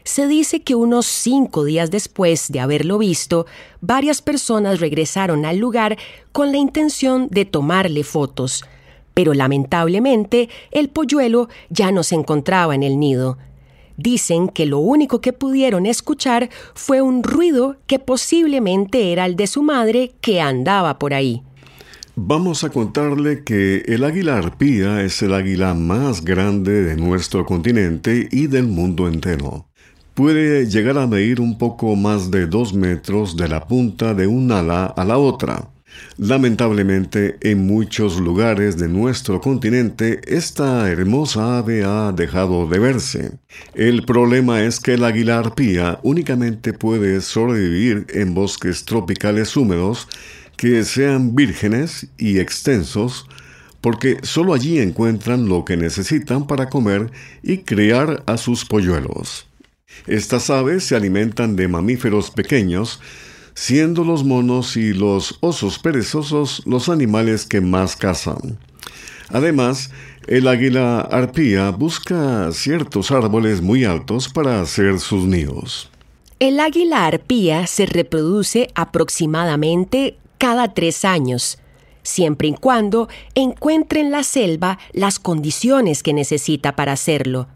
Se 0.04 0.27
dice 0.27 0.62
que 0.62 0.75
unos 0.75 1.08
cinco 1.08 1.63
días 1.63 1.89
después 1.89 2.51
de 2.51 2.60
haberlo 2.60 3.00
visto, 3.00 3.48
varias 3.82 4.22
personas 4.22 4.80
regresaron 4.80 5.44
al 5.44 5.58
lugar 5.58 5.98
con 6.32 6.51
la 6.51 6.60
intención 6.60 7.30
de 7.32 7.46
tomarle 7.46 8.04
fotos, 8.04 8.63
pero 9.16 9.34
lamentablemente 9.34 10.50
el 10.70 10.89
polluelo 10.89 11.50
ya 11.72 11.92
no 11.92 12.04
se 12.04 12.13
encontraba 12.13 12.75
en 12.75 12.84
el 12.84 13.00
nido. 13.00 13.39
Dicen 13.98 14.48
que 14.48 14.66
lo 14.66 14.80
único 14.80 15.20
que 15.22 15.34
pudieron 15.34 15.86
escuchar 15.86 16.50
fue 16.74 17.01
un 17.01 17.24
ruido 17.24 17.75
que 17.88 18.00
posiblemente 18.00 19.12
era 19.12 19.25
el 19.25 19.36
de 19.36 19.48
su 19.48 19.63
madre 19.63 20.13
que 20.22 20.39
andaba 20.39 21.00
por 21.00 21.13
ahí. 21.13 21.42
Vamos 22.16 22.63
a 22.63 22.70
contarle 22.70 23.44
que 23.44 23.84
el 23.88 24.04
águila 24.04 24.38
arpía 24.38 25.04
es 25.04 25.22
el 25.22 25.34
águila 25.34 25.74
más 25.74 26.24
grande 26.24 26.84
de 26.84 26.96
nuestro 26.96 27.46
continente 27.46 28.27
y 28.32 28.48
del 28.48 28.68
mundo 28.68 29.08
entero 29.08 29.68
puede 30.18 30.66
llegar 30.66 30.98
a 30.98 31.06
medir 31.06 31.39
un 31.39 31.60
poco 31.60 31.96
más 31.96 32.32
de 32.32 32.48
dos 32.48 32.74
metros 32.74 33.38
de 33.38 33.48
la 33.48 33.68
punta 33.68 34.16
de 34.16 34.25
un 34.25 34.51
ala 34.51 34.88
a 34.88 35.06
la 35.06 35.20
otra. 35.20 35.70
Lamentablemente, 36.18 37.38
en 37.42 37.68
muchos 37.68 38.20
lugares 38.20 38.77
de 38.77 38.88
nuestro 38.88 39.40
continente, 39.40 40.20
esta 40.25 40.90
hermosa 40.90 41.60
ave 41.60 41.83
ha 41.83 42.12
dejado 42.12 42.68
de 42.68 42.79
verse. 42.79 43.31
El 43.75 44.03
problema 44.03 44.64
es 44.64 44.79
que 44.79 44.96
el 44.96 45.03
águila 45.03 45.40
arpía 45.40 46.00
únicamente 46.01 46.74
puede 46.74 47.22
sobrevivir 47.22 48.07
en 48.10 48.33
bosques 48.33 48.86
tropicales 48.86 49.55
húmedos 49.55 50.07
que 50.55 50.83
sean 50.83 51.36
vírgenes 51.36 52.07
y 52.18 52.40
extensos, 52.40 53.27
porque 53.79 54.18
solo 54.24 54.55
allí 54.55 54.79
encuentran 54.79 55.48
lo 55.48 55.66
que 55.66 55.77
necesitan 55.77 56.48
para 56.48 56.68
comer 56.68 57.12
y 57.44 57.60
criar 57.60 58.24
a 58.25 58.38
sus 58.38 58.66
polluelos. 58.66 59.48
Estas 60.07 60.50
aves 60.50 60.83
se 60.83 60.96
alimentan 60.96 61.55
de 61.55 61.68
mamíferos 61.68 62.31
pequeños, 62.31 63.00
siendo 63.57 64.03
los 64.03 64.24
monos 64.24 64.77
y 64.77 64.93
los 64.93 65.39
osos 65.39 65.79
perezosos 65.79 66.61
los 66.67 66.89
animales 66.89 67.43
que 67.43 67.59
más 67.59 67.96
cazan. 67.96 68.59
Además, 69.29 69.89
el 70.27 70.48
águila 70.48 71.01
arpía 71.01 71.72
busca 71.72 72.51
ciertos 72.51 73.09
árboles 73.09 73.61
muy 73.61 73.83
altos 73.83 74.29
para 74.29 74.61
hacer 74.61 75.00
sus 75.00 75.25
nidos. 75.25 75.89
El 76.39 76.59
águila 76.59 77.07
arpía 77.07 77.65
se 77.65 77.87
reproduce 77.87 78.70
aproximadamente 78.75 80.17
cada 80.37 80.75
tres 80.75 81.03
años, 81.03 81.57
siempre 82.03 82.50
y 82.50 82.53
cuando 82.53 83.09
encuentre 83.33 84.01
en 84.01 84.11
la 84.11 84.22
selva 84.22 84.77
las 84.93 85.17
condiciones 85.17 86.03
que 86.03 86.13
necesita 86.13 86.75
para 86.75 86.91
hacerlo 86.91 87.48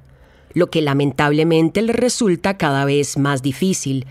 lo 0.53 0.69
que 0.69 0.81
lamentablemente 0.81 1.81
le 1.81 1.93
resulta 1.93 2.57
cada 2.57 2.83
vez 2.83 3.17
más 3.17 3.41
difícil. 3.41 4.05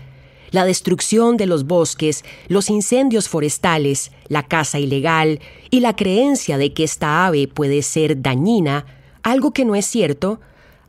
La 0.51 0.65
destrucción 0.65 1.37
de 1.37 1.47
los 1.47 1.65
bosques, 1.65 2.25
los 2.47 2.69
incendios 2.69 3.29
forestales, 3.29 4.11
la 4.27 4.43
caza 4.43 4.79
ilegal 4.79 5.39
y 5.69 5.79
la 5.79 5.95
creencia 5.95 6.57
de 6.57 6.73
que 6.73 6.83
esta 6.83 7.25
ave 7.25 7.47
puede 7.47 7.81
ser 7.81 8.21
dañina, 8.21 8.85
algo 9.23 9.51
que 9.51 9.65
no 9.65 9.75
es 9.75 9.85
cierto, 9.85 10.41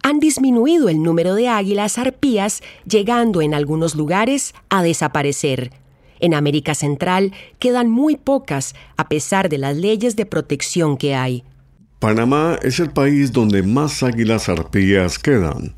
han 0.03 0.19
disminuido 0.19 0.89
el 0.89 1.01
número 1.01 1.35
de 1.35 1.49
águilas 1.49 1.97
arpías, 1.97 2.61
llegando 2.87 3.41
en 3.41 3.55
algunos 3.55 3.95
lugares 3.95 4.53
a 4.69 4.83
desaparecer. 4.83 5.71
En 6.19 6.35
América 6.35 6.75
Central 6.75 7.33
quedan 7.59 7.89
muy 7.89 8.17
pocas, 8.17 8.75
a 8.97 9.09
pesar 9.09 9.49
de 9.49 9.59
las 9.59 9.77
leyes 9.77 10.17
de 10.17 10.27
protección 10.27 10.97
que 10.97 11.15
hay. 11.15 11.45
Panamá 12.01 12.59
es 12.63 12.81
el 12.81 12.91
país 12.91 13.31
donde 13.31 13.63
más 13.63 14.03
águilas 14.03 14.49
arpías 14.49 15.21
quedan. 15.21 15.73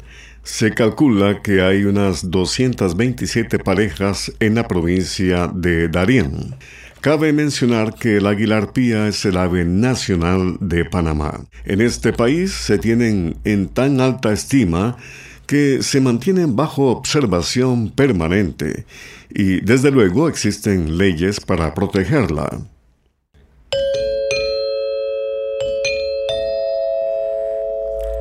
Se 0.44 0.72
calcula 0.72 1.40
que 1.40 1.62
hay 1.62 1.85
unas 1.85 2.30
227 2.30 3.59
parejas 3.59 4.30
en 4.40 4.57
la 4.57 4.68
provincia 4.68 5.48
de 5.48 5.88
Darién. 5.88 6.54
Cabe 7.00 7.33
mencionar 7.33 7.94
que 7.94 8.18
el 8.18 8.26
águila 8.26 8.59
arpía 8.59 9.09
es 9.09 9.24
el 9.24 9.38
ave 9.38 9.64
nacional 9.64 10.59
de 10.61 10.85
Panamá. 10.85 11.46
En 11.64 11.80
este 11.80 12.12
país 12.12 12.52
se 12.52 12.76
tienen 12.76 13.37
en 13.44 13.68
tan 13.68 14.02
alta 14.02 14.33
estima 14.33 14.98
que 15.46 15.83
se 15.83 16.02
mantienen 16.02 16.57
bajo 16.57 16.90
observación 16.90 17.90
permanente 17.90 18.85
y 19.30 19.61
desde 19.62 19.90
luego 19.90 20.28
existen 20.28 20.98
leyes 20.98 21.40
para 21.40 21.72
protegerla. 21.72 22.61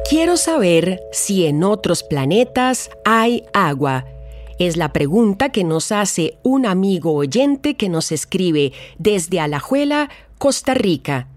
Quiero 0.10 0.36
saber 0.36 1.00
si 1.14 1.46
en 1.46 1.64
otros 1.64 2.04
planetas 2.04 2.90
hay 3.06 3.44
agua. 3.54 4.06
Es 4.60 4.76
la 4.76 4.92
pregunta 4.92 5.50
que 5.50 5.64
nos 5.64 5.94
hace 5.94 6.38
un 6.44 6.66
amigo 6.66 7.14
oyente 7.14 7.76
que 7.76 7.88
nos 7.88 8.12
escribe 8.12 8.74
desde 9.00 9.40
Alajuela, 9.40 10.10
Costa 10.38 10.74
Rica. 10.74 11.28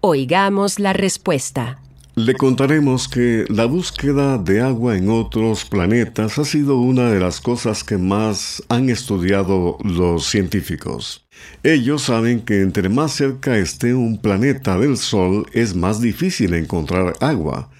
Oigamos 0.00 0.78
la 0.78 0.92
respuesta. 0.92 1.80
Le 2.14 2.34
contaremos 2.34 3.08
que 3.08 3.44
la 3.48 3.64
búsqueda 3.64 4.38
de 4.38 4.60
agua 4.60 4.96
en 4.96 5.10
otros 5.10 5.64
planetas 5.64 6.38
ha 6.38 6.44
sido 6.44 6.78
una 6.78 7.10
de 7.10 7.18
las 7.18 7.40
cosas 7.40 7.82
que 7.82 7.98
más 7.98 8.62
han 8.68 8.88
estudiado 8.90 9.78
los 9.82 10.24
científicos. 10.26 11.26
Ellos 11.64 12.02
saben 12.02 12.42
que 12.42 12.60
entre 12.60 12.88
más 12.88 13.10
cerca 13.12 13.58
esté 13.58 13.92
un 13.94 14.18
planeta 14.18 14.78
del 14.78 14.96
Sol 14.96 15.46
es 15.52 15.74
más 15.74 16.00
difícil 16.00 16.54
encontrar 16.54 17.14
agua, 17.18 17.70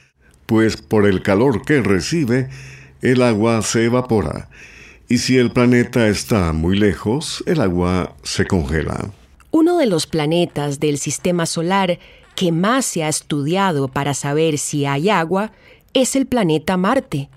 pues 0.46 0.76
por 0.76 1.06
el 1.06 1.22
calor 1.22 1.62
que 1.62 1.80
recibe, 1.82 2.48
el 3.02 3.22
agua 3.22 3.62
se 3.62 3.84
evapora, 3.84 4.48
y 5.08 5.18
si 5.18 5.36
el 5.36 5.50
planeta 5.50 6.08
está 6.08 6.52
muy 6.52 6.78
lejos, 6.78 7.44
el 7.46 7.60
agua 7.60 8.14
se 8.22 8.46
congela. 8.46 9.10
Uno 9.50 9.78
de 9.78 9.86
los 9.86 10.06
planetas 10.06 10.80
del 10.80 10.98
sistema 10.98 11.46
solar 11.46 11.98
que 12.34 12.50
más 12.50 12.84
se 12.84 13.04
ha 13.04 13.08
estudiado 13.08 13.88
para 13.88 14.14
saber 14.14 14.58
si 14.58 14.86
hay 14.86 15.10
agua 15.10 15.52
es 15.92 16.16
el 16.16 16.26
planeta 16.26 16.76
Marte. 16.76 17.28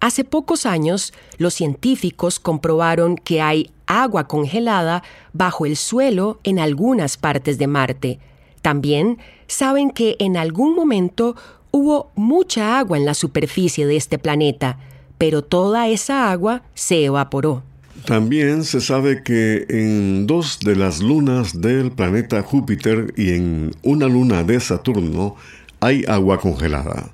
Hace 0.00 0.24
pocos 0.24 0.66
años, 0.66 1.12
los 1.38 1.54
científicos 1.54 2.38
comprobaron 2.38 3.16
que 3.16 3.40
hay 3.40 3.70
agua 3.86 4.28
congelada 4.28 5.02
bajo 5.32 5.66
el 5.66 5.76
suelo 5.76 6.38
en 6.44 6.58
algunas 6.58 7.16
partes 7.16 7.58
de 7.58 7.66
Marte. 7.66 8.18
También 8.62 9.18
saben 9.46 9.90
que 9.90 10.16
en 10.18 10.36
algún 10.36 10.74
momento 10.74 11.36
Hubo 11.78 12.10
mucha 12.14 12.78
agua 12.78 12.96
en 12.96 13.04
la 13.04 13.12
superficie 13.12 13.86
de 13.86 13.96
este 13.96 14.18
planeta, 14.18 14.78
pero 15.18 15.44
toda 15.44 15.88
esa 15.88 16.30
agua 16.30 16.62
se 16.72 17.04
evaporó. 17.04 17.64
También 18.06 18.64
se 18.64 18.80
sabe 18.80 19.22
que 19.22 19.66
en 19.68 20.26
dos 20.26 20.58
de 20.60 20.74
las 20.74 21.00
lunas 21.00 21.60
del 21.60 21.92
planeta 21.92 22.40
Júpiter 22.40 23.12
y 23.14 23.34
en 23.34 23.72
una 23.82 24.08
luna 24.08 24.42
de 24.42 24.58
Saturno 24.58 25.36
hay 25.80 26.02
agua 26.08 26.40
congelada. 26.40 27.10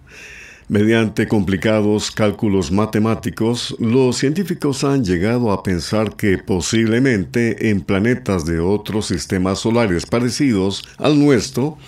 Mediante 0.69 1.27
complicados 1.27 2.13
cálculos 2.13 2.71
matemáticos, 2.71 3.75
los 3.81 4.17
científicos 4.17 4.85
han 4.85 5.05
llegado 5.05 5.51
a 5.51 5.65
pensar 5.65 6.15
que 6.15 6.39
posiblemente 6.39 7.71
en 7.71 7.81
planetas 7.81 8.47
de 8.47 8.61
otros 8.61 9.07
sistemas 9.07 9.59
solares 9.59 10.07
parecidos 10.07 10.85
al 10.99 11.19
nuestro, 11.19 11.79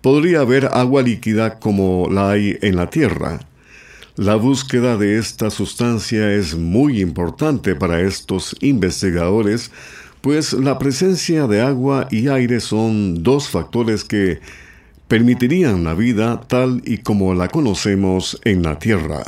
podría 0.00 0.40
haber 0.40 0.66
agua 0.66 1.02
líquida 1.02 1.58
como 1.58 2.08
la 2.10 2.30
hay 2.30 2.58
en 2.62 2.76
la 2.76 2.90
Tierra. 2.90 3.40
La 4.16 4.34
búsqueda 4.34 4.96
de 4.96 5.18
esta 5.18 5.50
sustancia 5.50 6.32
es 6.32 6.56
muy 6.56 7.00
importante 7.00 7.74
para 7.74 8.00
estos 8.00 8.56
investigadores, 8.60 9.70
pues 10.20 10.52
la 10.52 10.78
presencia 10.78 11.46
de 11.46 11.60
agua 11.60 12.08
y 12.10 12.28
aire 12.28 12.58
son 12.60 13.22
dos 13.22 13.48
factores 13.48 14.02
que 14.02 14.40
permitirían 15.06 15.84
la 15.84 15.94
vida 15.94 16.40
tal 16.40 16.82
y 16.84 16.98
como 16.98 17.34
la 17.34 17.48
conocemos 17.48 18.40
en 18.44 18.62
la 18.62 18.78
Tierra. 18.78 19.22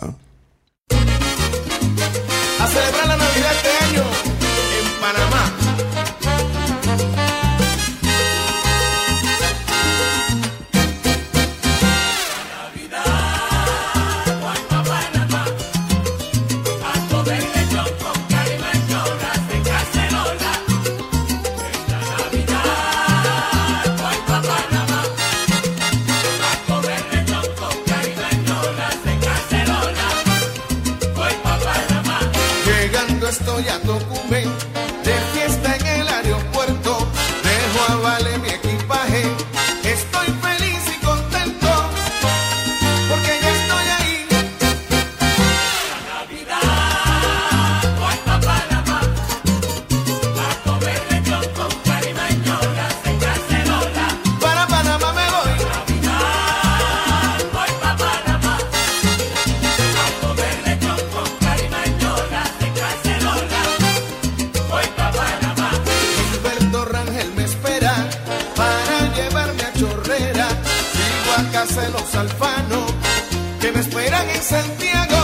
me 73.73 73.81
esperan 73.81 74.29
en 74.31 74.43
Santiago. 74.43 75.20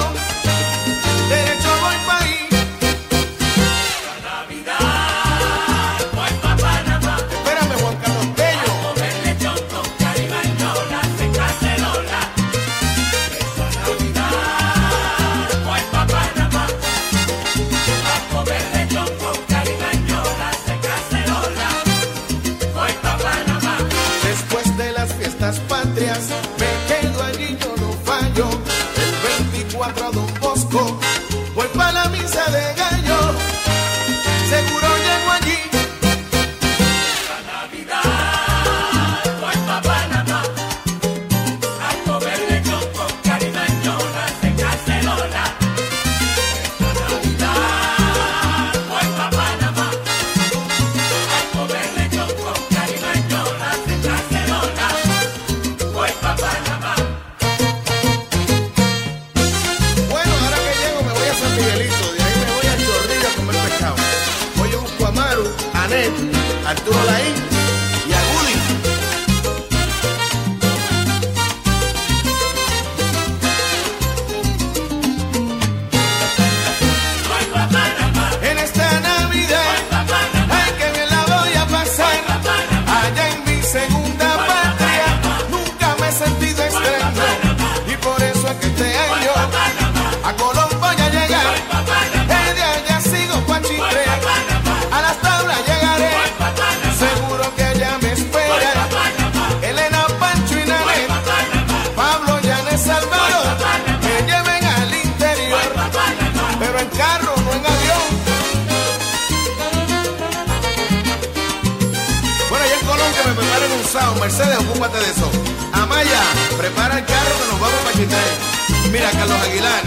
Mercedes, 114.26 114.58
ocúpate 114.58 114.98
de 114.98 115.10
eso. 115.10 115.30
Amaya, 115.72 116.20
prepara 116.58 116.98
el 116.98 117.04
carro 117.04 117.38
que 117.38 117.50
nos 117.52 117.60
vamos 117.60 117.80
para 117.84 117.96
Chitré. 117.96 118.90
Mira, 118.90 119.10
Carlos 119.12 119.40
Aguilar, 119.40 119.82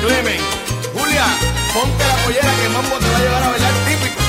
Clemen, 0.00 0.40
Julia, 0.94 1.26
ponte 1.74 2.06
la 2.06 2.16
pollera 2.22 2.54
que 2.62 2.68
Mambo 2.68 2.98
te 2.98 3.10
va 3.10 3.16
a 3.16 3.20
llevar 3.20 3.42
a 3.42 3.50
bailar 3.50 3.72
típico. 3.86 4.20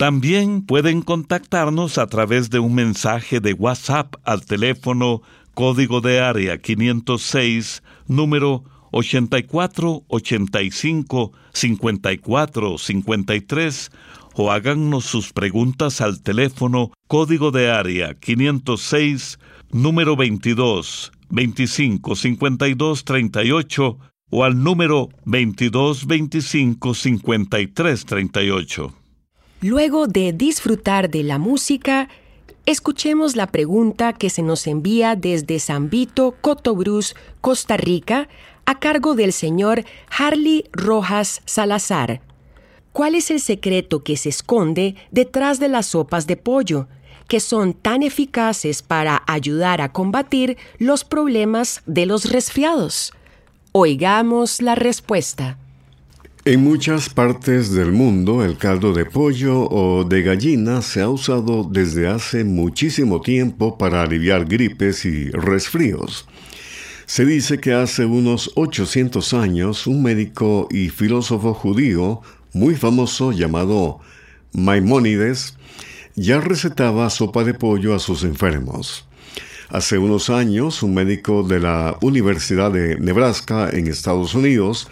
También 0.00 0.62
pueden 0.62 1.02
contactarnos 1.02 1.98
a 1.98 2.06
través 2.06 2.48
de 2.48 2.58
un 2.58 2.74
mensaje 2.74 3.40
de 3.40 3.52
WhatsApp 3.52 4.14
al 4.24 4.46
teléfono 4.46 5.20
código 5.52 6.00
de 6.00 6.20
área 6.20 6.56
506, 6.56 7.82
número 8.08 8.64
8485 8.92 11.32
54 11.52 12.78
53 12.78 13.90
o 14.36 14.50
háganos 14.50 15.04
sus 15.04 15.34
preguntas 15.34 16.00
al 16.00 16.22
teléfono 16.22 16.92
código 17.06 17.50
de 17.50 17.70
área 17.70 18.14
506, 18.14 19.38
número 19.70 20.16
22 20.16 21.12
25 21.28 22.16
52 22.16 23.04
38 23.04 23.98
o 24.30 24.44
al 24.44 24.62
número 24.62 25.10
22 25.24 26.06
25 26.06 26.94
53 26.94 28.04
38. 28.04 28.94
Luego 29.62 30.06
de 30.06 30.32
disfrutar 30.32 31.10
de 31.10 31.22
la 31.22 31.38
música, 31.38 32.08
escuchemos 32.64 33.36
la 33.36 33.48
pregunta 33.48 34.14
que 34.14 34.30
se 34.30 34.42
nos 34.42 34.66
envía 34.66 35.16
desde 35.16 35.58
San 35.58 35.90
Vito, 35.90 36.34
Cotobruz, 36.40 37.14
Costa 37.40 37.76
Rica, 37.76 38.28
a 38.64 38.78
cargo 38.78 39.14
del 39.14 39.32
señor 39.32 39.84
Harley 40.16 40.64
Rojas 40.72 41.42
Salazar. 41.44 42.22
¿Cuál 42.92 43.14
es 43.14 43.30
el 43.30 43.40
secreto 43.40 44.02
que 44.02 44.16
se 44.16 44.28
esconde 44.28 44.94
detrás 45.10 45.60
de 45.60 45.68
las 45.68 45.86
sopas 45.86 46.26
de 46.26 46.36
pollo, 46.36 46.88
que 47.28 47.40
son 47.40 47.74
tan 47.74 48.02
eficaces 48.02 48.82
para 48.82 49.22
ayudar 49.26 49.80
a 49.80 49.92
combatir 49.92 50.56
los 50.78 51.04
problemas 51.04 51.82
de 51.86 52.06
los 52.06 52.30
resfriados? 52.30 53.12
Oigamos 53.72 54.62
la 54.62 54.74
respuesta. 54.74 55.56
En 56.44 56.64
muchas 56.64 57.08
partes 57.08 57.70
del 57.70 57.92
mundo 57.92 58.44
el 58.44 58.56
caldo 58.58 58.92
de 58.92 59.04
pollo 59.04 59.60
o 59.60 60.02
de 60.02 60.22
gallina 60.22 60.82
se 60.82 61.02
ha 61.02 61.08
usado 61.08 61.62
desde 61.62 62.08
hace 62.08 62.42
muchísimo 62.42 63.20
tiempo 63.20 63.78
para 63.78 64.02
aliviar 64.02 64.46
gripes 64.46 65.04
y 65.04 65.30
resfríos. 65.30 66.26
Se 67.06 67.24
dice 67.24 67.60
que 67.60 67.72
hace 67.72 68.06
unos 68.06 68.50
800 68.56 69.34
años 69.34 69.86
un 69.86 70.02
médico 70.02 70.66
y 70.68 70.88
filósofo 70.88 71.54
judío 71.54 72.22
muy 72.52 72.74
famoso 72.74 73.30
llamado 73.30 74.00
Maimónides 74.52 75.54
ya 76.16 76.40
recetaba 76.40 77.08
sopa 77.08 77.44
de 77.44 77.54
pollo 77.54 77.94
a 77.94 78.00
sus 78.00 78.24
enfermos. 78.24 79.06
Hace 79.70 79.98
unos 79.98 80.30
años, 80.30 80.82
un 80.82 80.94
médico 80.94 81.44
de 81.44 81.60
la 81.60 81.96
Universidad 82.02 82.72
de 82.72 82.98
Nebraska 82.98 83.70
en 83.72 83.86
Estados 83.86 84.34
Unidos 84.34 84.88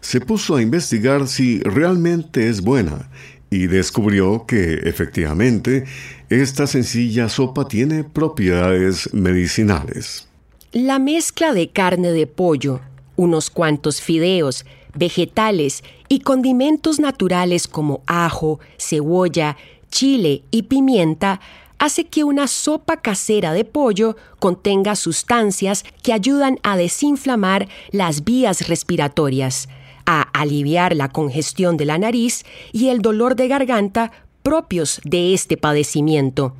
se 0.00 0.20
puso 0.20 0.54
a 0.54 0.62
investigar 0.62 1.26
si 1.26 1.58
realmente 1.60 2.48
es 2.48 2.60
buena 2.60 3.10
y 3.50 3.66
descubrió 3.66 4.46
que 4.46 4.74
efectivamente 4.84 5.86
esta 6.28 6.68
sencilla 6.68 7.28
sopa 7.28 7.66
tiene 7.66 8.04
propiedades 8.04 9.12
medicinales. 9.12 10.28
La 10.70 11.00
mezcla 11.00 11.52
de 11.52 11.70
carne 11.70 12.12
de 12.12 12.28
pollo, 12.28 12.80
unos 13.16 13.50
cuantos 13.50 14.00
fideos, 14.00 14.64
vegetales 14.94 15.82
y 16.08 16.20
condimentos 16.20 17.00
naturales 17.00 17.66
como 17.66 18.02
ajo, 18.06 18.60
cebolla, 18.78 19.56
chile 19.90 20.44
y 20.52 20.62
pimienta 20.62 21.40
hace 21.82 22.04
que 22.04 22.22
una 22.22 22.46
sopa 22.46 22.98
casera 22.98 23.52
de 23.52 23.64
pollo 23.64 24.14
contenga 24.38 24.94
sustancias 24.94 25.84
que 26.04 26.12
ayudan 26.12 26.60
a 26.62 26.76
desinflamar 26.76 27.66
las 27.90 28.22
vías 28.22 28.68
respiratorias, 28.68 29.68
a 30.06 30.22
aliviar 30.22 30.94
la 30.94 31.08
congestión 31.08 31.76
de 31.76 31.86
la 31.86 31.98
nariz 31.98 32.44
y 32.70 32.90
el 32.90 33.02
dolor 33.02 33.34
de 33.34 33.48
garganta 33.48 34.12
propios 34.44 35.00
de 35.02 35.34
este 35.34 35.56
padecimiento. 35.56 36.54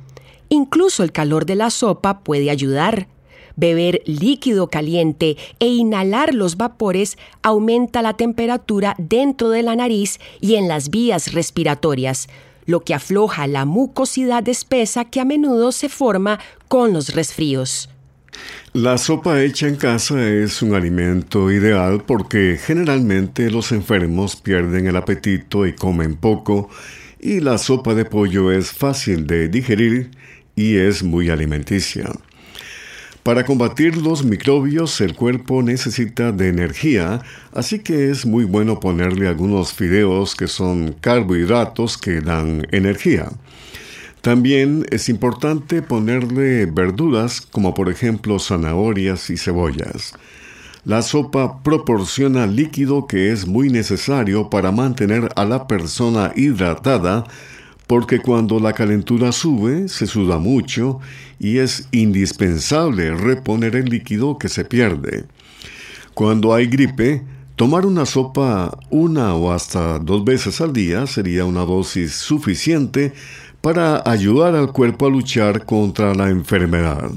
Incluso 0.49 1.03
el 1.03 1.13
calor 1.13 1.45
de 1.45 1.55
la 1.55 1.69
sopa 1.69 2.19
puede 2.19 2.49
ayudar. 2.49 3.07
Beber 3.55 4.01
líquido 4.05 4.67
caliente 4.67 5.37
e 5.59 5.67
inhalar 5.67 6.33
los 6.33 6.57
vapores 6.57 7.17
aumenta 7.43 8.01
la 8.01 8.17
temperatura 8.17 8.93
dentro 8.97 9.51
de 9.51 9.63
la 9.63 9.77
nariz 9.77 10.19
y 10.41 10.55
en 10.55 10.67
las 10.67 10.89
vías 10.89 11.31
respiratorias, 11.31 12.27
lo 12.65 12.83
que 12.83 12.93
afloja 12.93 13.47
la 13.47 13.65
mucosidad 13.65 14.47
espesa 14.47 15.05
que 15.05 15.19
a 15.19 15.25
menudo 15.25 15.71
se 15.71 15.89
forma 15.89 16.39
con 16.67 16.93
los 16.93 17.13
resfríos. 17.13 17.89
La 18.73 18.97
sopa 18.97 19.41
hecha 19.41 19.67
en 19.67 19.75
casa 19.75 20.27
es 20.27 20.61
un 20.61 20.73
alimento 20.73 21.51
ideal 21.51 22.03
porque 22.05 22.57
generalmente 22.59 23.51
los 23.51 23.71
enfermos 23.71 24.35
pierden 24.35 24.87
el 24.87 24.95
apetito 24.95 25.67
y 25.67 25.73
comen 25.73 26.15
poco 26.15 26.69
y 27.19 27.39
la 27.39 27.57
sopa 27.57 27.93
de 27.93 28.05
pollo 28.05 28.51
es 28.51 28.71
fácil 28.71 29.27
de 29.27 29.47
digerir 29.47 30.11
y 30.55 30.77
es 30.77 31.03
muy 31.03 31.29
alimenticia. 31.29 32.09
Para 33.23 33.45
combatir 33.45 33.95
los 33.95 34.25
microbios 34.25 34.99
el 34.99 35.15
cuerpo 35.15 35.63
necesita 35.63 36.33
de 36.33 36.49
energía, 36.49 37.21
así 37.53 37.79
que 37.79 38.11
es 38.11 38.25
muy 38.25 38.43
bueno 38.43 38.81
ponerle 38.81 39.29
algunos 39.29 39.71
fideos 39.71 40.35
que 40.35 40.47
son 40.47 40.93
carbohidratos 40.99 41.97
que 41.97 42.19
dan 42.19 42.67
energía. 42.71 43.29
También 44.19 44.85
es 44.91 45.07
importante 45.07 45.81
ponerle 45.81 46.65
verduras 46.65 47.39
como 47.39 47.73
por 47.73 47.89
ejemplo 47.89 48.39
zanahorias 48.39 49.29
y 49.29 49.37
cebollas. 49.37 50.13
La 50.83 51.01
sopa 51.01 51.63
proporciona 51.63 52.45
líquido 52.45 53.07
que 53.07 53.31
es 53.31 53.47
muy 53.47 53.69
necesario 53.69 54.49
para 54.49 54.73
mantener 54.73 55.29
a 55.37 55.45
la 55.45 55.65
persona 55.65 56.33
hidratada 56.35 57.23
porque 57.93 58.17
cuando 58.17 58.59
la 58.59 58.73
calentura 58.73 59.31
sube 59.31 59.87
se 59.87 60.07
suda 60.07 60.39
mucho 60.39 60.99
y 61.37 61.59
es 61.59 61.87
indispensable 61.91 63.13
reponer 63.13 63.75
el 63.75 63.85
líquido 63.85 64.39
que 64.39 64.49
se 64.49 64.65
pierde. 64.65 65.25
Cuando 66.15 66.55
hay 66.55 66.65
gripe, 66.65 67.21
tomar 67.55 67.85
una 67.85 68.07
sopa 68.07 68.75
una 68.89 69.35
o 69.35 69.51
hasta 69.51 69.99
dos 69.99 70.25
veces 70.25 70.59
al 70.59 70.73
día 70.73 71.05
sería 71.05 71.45
una 71.45 71.65
dosis 71.65 72.13
suficiente 72.13 73.13
para 73.61 74.01
ayudar 74.09 74.55
al 74.55 74.71
cuerpo 74.71 75.05
a 75.05 75.11
luchar 75.11 75.63
contra 75.63 76.15
la 76.15 76.31
enfermedad. 76.31 77.11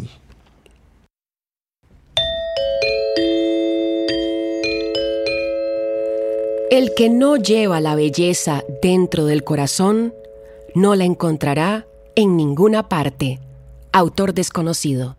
El 6.70 6.92
que 6.94 7.08
no 7.08 7.36
lleva 7.36 7.80
la 7.80 7.94
belleza 7.94 8.62
dentro 8.82 9.24
del 9.24 9.42
corazón, 9.42 10.12
no 10.76 10.94
la 10.94 11.04
encontrará 11.04 11.86
en 12.14 12.36
ninguna 12.36 12.88
parte. 12.90 13.40
Autor 13.94 14.34
desconocido. 14.34 15.16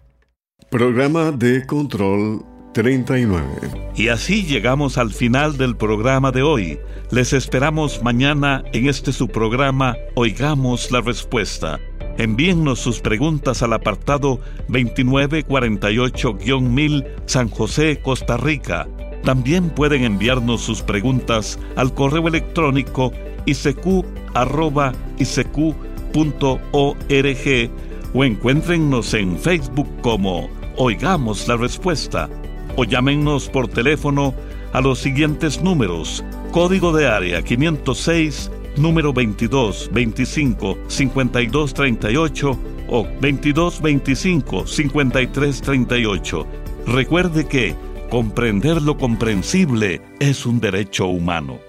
Programa 0.70 1.32
de 1.32 1.65
control 1.65 2.46
39. 2.76 3.43
Y 3.96 4.10
así 4.10 4.43
llegamos 4.43 5.00
al 5.00 5.12
final 5.12 5.58
del 5.58 5.76
programa 5.76 6.32
de 6.32 6.43
hoy. 6.43 6.78
Les 7.10 7.34
esperamos 7.34 8.04
mañana 8.04 8.63
en 8.72 8.88
este 8.88 9.12
su 9.12 9.30
programa 9.30 9.96
Oigamos 10.13 10.91
la 10.91 11.02
Respuesta. 11.02 11.80
Envíennos 12.20 12.78
sus 12.78 13.00
preguntas 13.00 13.63
al 13.63 13.74
apartado 13.74 14.39
2948-1000 14.70 17.08
San 17.26 17.50
José, 17.50 18.00
Costa 18.04 18.38
Rica. 18.38 18.88
También 19.24 19.72
pueden 19.72 20.04
enviarnos 20.04 20.62
sus 20.62 20.84
preguntas 20.84 21.58
al 21.76 21.96
correo 21.96 22.28
electrónico 22.28 23.12
isq.org 23.47 24.12
o 28.13 28.23
encuéntrennos 28.23 29.13
en 29.13 29.38
Facebook 29.38 29.88
como 30.01 30.49
Oigamos 30.77 31.47
la 31.47 31.57
Respuesta 31.57 32.29
o 32.75 32.83
llámenos 32.83 33.49
por 33.49 33.67
teléfono 33.67 34.33
a 34.73 34.81
los 34.81 34.99
siguientes 34.99 35.62
números. 35.62 36.23
Código 36.51 36.93
de 36.93 37.07
área 37.07 37.41
506, 37.41 38.51
número 38.77 39.12
22 39.12 39.89
25 39.91 40.77
52 40.88 41.73
38 41.73 42.60
o 42.89 43.07
22 43.19 43.81
25 43.81 44.67
53 44.67 45.62
38. 45.62 46.47
Recuerde 46.86 47.47
que 47.47 47.75
comprender 48.10 48.81
lo 48.81 48.97
comprensible 48.97 50.01
es 50.19 50.45
un 50.45 50.60
derecho 50.60 51.07
humano. 51.07 51.66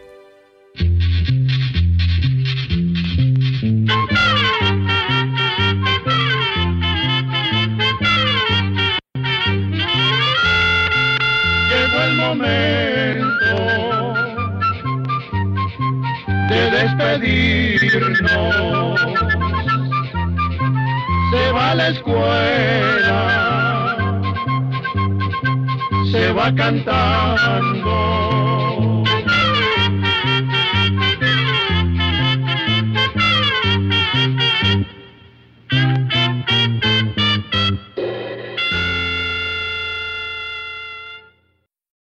Despedirnos. 16.82 19.00
Se 21.30 21.52
va 21.52 21.70
a 21.70 21.74
la 21.74 21.88
escuela, 21.88 23.18
se 26.10 26.32
va 26.32 26.54
cantando. 26.54 27.94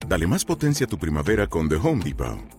Dale 0.07 0.27
más 0.27 0.43
potencia 0.43 0.85
a 0.85 0.89
tu 0.89 0.97
primavera 0.97 1.47
con 1.47 1.69
The 1.69 1.75
Home 1.75 2.03
Depot. 2.03 2.58